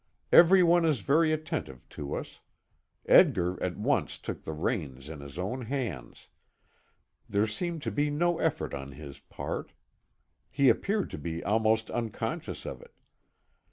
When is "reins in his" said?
4.51-5.37